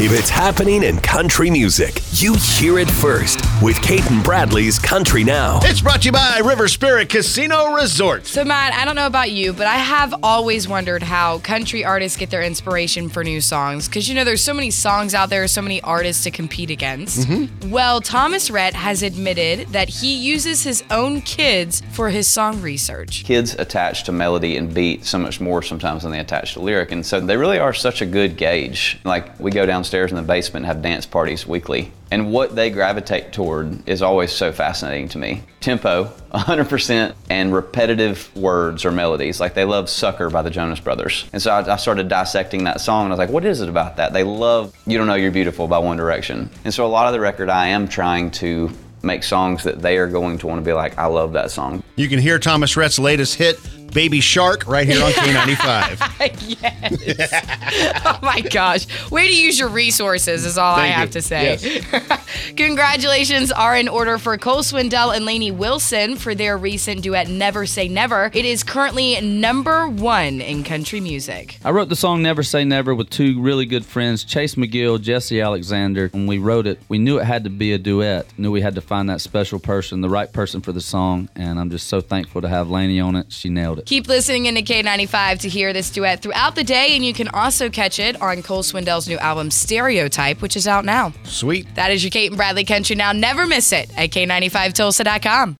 if 0.00 0.12
it's 0.12 0.30
happening 0.30 0.84
in 0.84 0.96
country 1.00 1.50
music, 1.50 2.00
you 2.12 2.34
hear 2.34 2.78
it 2.78 2.88
first 2.88 3.40
with 3.60 3.80
Cait 3.82 4.08
and 4.12 4.22
Bradley's 4.22 4.78
Country 4.78 5.24
Now. 5.24 5.58
It's 5.64 5.80
brought 5.80 6.02
to 6.02 6.06
you 6.06 6.12
by 6.12 6.40
River 6.44 6.68
Spirit 6.68 7.08
Casino 7.08 7.74
Resort. 7.74 8.24
So, 8.24 8.44
Matt, 8.44 8.74
I 8.74 8.84
don't 8.84 8.94
know 8.94 9.08
about 9.08 9.32
you, 9.32 9.52
but 9.52 9.66
I 9.66 9.74
have 9.74 10.14
always 10.22 10.68
wondered 10.68 11.02
how 11.02 11.38
country 11.38 11.84
artists 11.84 12.16
get 12.16 12.30
their 12.30 12.44
inspiration 12.44 13.08
for 13.08 13.24
new 13.24 13.40
songs. 13.40 13.88
Because, 13.88 14.08
you 14.08 14.14
know, 14.14 14.22
there's 14.22 14.42
so 14.42 14.54
many 14.54 14.70
songs 14.70 15.14
out 15.14 15.30
there, 15.30 15.48
so 15.48 15.62
many 15.62 15.80
artists 15.82 16.22
to 16.22 16.30
compete 16.30 16.70
against. 16.70 17.26
Mm-hmm. 17.28 17.70
Well, 17.70 18.00
Thomas 18.00 18.52
Rhett 18.52 18.74
has 18.74 19.02
admitted 19.02 19.66
that 19.70 19.88
he 19.88 20.14
uses 20.14 20.62
his 20.62 20.84
own 20.92 21.22
kids 21.22 21.82
for 21.90 22.10
his 22.10 22.28
song 22.28 22.62
research. 22.62 23.24
kids 23.24 23.54
attach 23.58 24.04
to 24.04 24.12
melody 24.12 24.56
and 24.56 24.72
beat 24.72 25.04
so 25.04 25.18
much 25.18 25.40
more 25.40 25.60
sometimes 25.60 26.04
than 26.04 26.12
they 26.12 26.20
attach 26.20 26.52
to 26.54 26.60
lyric 26.60 26.92
and 26.92 27.04
so 27.04 27.18
they 27.18 27.36
really 27.36 27.58
are 27.58 27.72
such 27.74 28.00
a 28.00 28.06
good 28.06 28.36
gauge 28.36 28.98
like 29.04 29.38
we 29.40 29.50
go 29.50 29.66
downstairs 29.88 30.10
in 30.10 30.16
the 30.16 30.22
basement 30.22 30.66
have 30.66 30.82
dance 30.82 31.06
parties 31.06 31.46
weekly. 31.46 31.90
And 32.10 32.30
what 32.30 32.54
they 32.54 32.68
gravitate 32.68 33.32
toward 33.32 33.88
is 33.88 34.02
always 34.02 34.30
so 34.30 34.52
fascinating 34.52 35.08
to 35.10 35.18
me. 35.18 35.42
Tempo 35.60 36.04
100% 36.34 37.14
and 37.30 37.54
repetitive 37.54 38.34
words 38.36 38.84
or 38.84 38.90
melodies. 38.90 39.40
Like 39.40 39.54
they 39.54 39.64
love 39.64 39.88
sucker 39.88 40.28
by 40.28 40.42
the 40.42 40.50
jonas 40.50 40.78
brothers. 40.78 41.24
And 41.32 41.40
so 41.40 41.52
I, 41.52 41.72
I 41.72 41.76
started 41.76 42.08
dissecting 42.08 42.64
that 42.64 42.82
song 42.82 43.04
and 43.04 43.12
i 43.12 43.16
was 43.16 43.18
like 43.18 43.30
what 43.30 43.46
is 43.46 43.62
it 43.62 43.68
about 43.70 43.96
that? 43.96 44.12
They 44.12 44.24
love 44.24 44.74
you 44.86 44.98
don't 44.98 45.06
know 45.06 45.14
you're 45.14 45.30
beautiful 45.30 45.66
by 45.68 45.78
one 45.78 45.96
direction. 45.96 46.50
And 46.64 46.74
so 46.74 46.84
a 46.84 46.88
lot 46.88 47.06
of 47.06 47.14
the 47.14 47.20
record 47.20 47.48
i 47.48 47.68
am 47.68 47.88
trying 47.88 48.30
to 48.32 48.70
make 49.02 49.22
songs 49.22 49.64
that 49.64 49.80
they 49.80 49.96
are 49.96 50.08
going 50.08 50.36
to 50.38 50.46
want 50.46 50.60
to 50.60 50.64
be 50.64 50.74
like 50.74 50.98
i 50.98 51.06
love 51.06 51.32
that 51.32 51.50
song. 51.50 51.82
You 51.96 52.08
can 52.08 52.18
hear 52.18 52.38
Thomas 52.38 52.76
Rhett's 52.76 52.98
latest 52.98 53.36
hit, 53.36 53.56
Baby 53.92 54.20
Shark, 54.20 54.66
right 54.66 54.86
here 54.86 55.02
on 55.02 55.10
K95. 55.12 56.58
yes. 56.62 58.02
oh 58.04 58.18
my 58.22 58.40
gosh. 58.40 58.86
Way 59.10 59.28
to 59.28 59.34
use 59.36 59.58
your 59.58 59.68
resources 59.68 60.44
is 60.44 60.58
all 60.58 60.74
I 60.76 60.86
have 60.86 61.08
you. 61.08 61.12
to 61.14 61.22
say. 61.22 61.82
Congratulations 62.56 63.50
are 63.52 63.76
in 63.76 63.88
order 63.88 64.18
for 64.18 64.36
Cole 64.38 64.62
Swindell 64.62 65.14
and 65.14 65.24
Lainey 65.24 65.50
Wilson 65.50 66.16
for 66.16 66.34
their 66.34 66.56
recent 66.58 67.02
duet 67.02 67.28
Never 67.28 67.66
Say 67.66 67.88
Never. 67.88 68.30
It 68.34 68.44
is 68.44 68.62
currently 68.62 69.20
number 69.20 69.88
one 69.88 70.40
in 70.40 70.64
country 70.64 71.00
music. 71.00 71.58
I 71.64 71.70
wrote 71.70 71.88
the 71.88 71.96
song 71.96 72.22
Never 72.22 72.42
Say 72.42 72.64
Never 72.64 72.94
with 72.94 73.10
two 73.10 73.40
really 73.40 73.66
good 73.66 73.84
friends, 73.84 74.24
Chase 74.24 74.54
McGill, 74.56 74.98
Jessi 74.98 75.42
Alexander. 75.44 76.08
When 76.12 76.26
we 76.26 76.38
wrote 76.38 76.66
it, 76.66 76.80
we 76.88 76.98
knew 76.98 77.18
it 77.18 77.24
had 77.24 77.44
to 77.44 77.50
be 77.50 77.72
a 77.72 77.78
duet. 77.78 78.26
Knew 78.38 78.50
we 78.50 78.60
had 78.60 78.74
to 78.74 78.80
find 78.80 79.08
that 79.08 79.20
special 79.20 79.58
person, 79.58 80.00
the 80.00 80.08
right 80.08 80.32
person 80.32 80.60
for 80.60 80.72
the 80.72 80.80
song, 80.80 81.28
and 81.34 81.58
I'm 81.58 81.70
just 81.70 81.86
so 81.86 82.00
thankful 82.00 82.42
to 82.42 82.48
have 82.48 82.70
Lainey 82.70 83.00
on 83.00 83.16
it. 83.16 83.32
She 83.32 83.48
nailed 83.78 83.86
it. 83.86 83.86
Keep 83.86 84.08
listening 84.08 84.46
into 84.46 84.62
K95 84.62 85.40
to 85.40 85.48
hear 85.48 85.72
this 85.72 85.90
duet 85.90 86.22
throughout 86.22 86.54
the 86.54 86.64
day, 86.64 86.94
and 86.94 87.04
you 87.04 87.12
can 87.12 87.28
also 87.28 87.68
catch 87.70 87.98
it 87.98 88.20
on 88.20 88.42
Cole 88.42 88.62
Swindell's 88.62 89.08
new 89.08 89.18
album 89.18 89.50
Stereotype, 89.50 90.42
which 90.42 90.56
is 90.56 90.66
out 90.66 90.84
now. 90.84 91.12
Sweet. 91.24 91.66
That 91.74 91.90
is 91.90 92.02
your 92.02 92.10
Cait 92.10 92.28
and 92.28 92.36
Bradley 92.36 92.64
Country 92.64 92.96
Now. 92.96 93.12
Never 93.12 93.46
miss 93.46 93.72
it 93.72 93.90
at 93.96 94.10
K95Tulsa.com. 94.10 95.56